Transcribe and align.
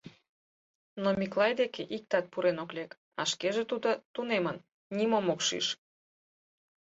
Но 1.01 1.09
Миклай 1.19 1.51
деке 1.61 1.81
иктат 1.95 2.25
пурен 2.31 2.57
ок 2.63 2.69
лек, 2.77 2.91
а 3.19 3.21
шкеже 3.31 3.63
тудо 3.71 3.89
тунемын, 4.13 4.57
нимом 4.97 5.25
ок 5.33 5.39
шиж. 5.47 5.67